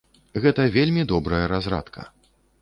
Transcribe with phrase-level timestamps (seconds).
[0.45, 2.09] Гэта вельмі добрая разрадка.